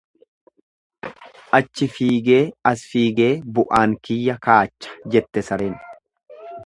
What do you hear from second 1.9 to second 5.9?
figee as fiigee bu'aan kiyya kaacha jette sareen.